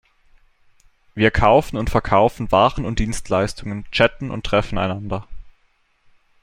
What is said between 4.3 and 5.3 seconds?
und treffen einander.